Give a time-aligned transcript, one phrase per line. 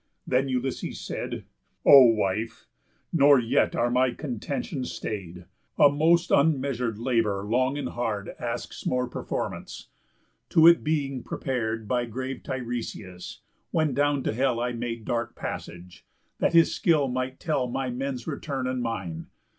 [0.25, 1.45] Then Ulysses said:
[1.85, 2.65] "O wife!
[3.13, 5.45] Nor yet are my contentions stay'd.
[5.77, 9.89] A most unmeasur'd labour long and hard Asks more performance;
[10.49, 16.03] to it being prepar'd By grave Tiresiás, when down to hell I made dark passage,
[16.39, 19.27] that his skill might tell My men's return and mine.